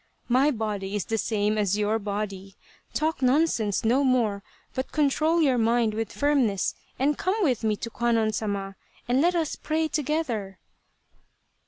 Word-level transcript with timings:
"My 0.39 0.49
body 0.49 0.95
is 0.95 1.05
the 1.05 1.19
same 1.19 1.59
as 1.59 1.77
your 1.77 1.99
body. 1.99 2.55
Talk 2.91 3.21
nonsense 3.21 3.85
no 3.85 4.03
more, 4.03 4.41
but 4.73 4.91
control 4.91 5.43
your 5.43 5.59
mind 5.59 5.93
with 5.93 6.11
firmness 6.11 6.73
and 6.97 7.19
come 7.19 7.35
with 7.43 7.63
me 7.63 7.75
to 7.75 7.89
Kwannon 7.91 8.33
Sama 8.33 8.77
and 9.07 9.21
let 9.21 9.35
us 9.35 9.55
pray 9.55 9.87
together." 9.87 10.57